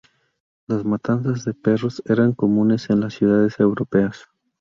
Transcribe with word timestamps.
Las 0.65 0.83
matanzas 0.83 1.45
de 1.45 1.53
perros 1.53 2.01
eran 2.07 2.33
comunes 2.33 2.89
en 2.89 3.01
las 3.01 3.13
ciudades 3.13 3.59
europeas. 3.59 4.25